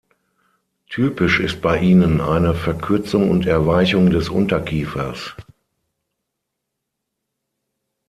[0.89, 5.35] Typisch ist bei ihnen eine Verkürzung und Erweichung des Unterkiefers.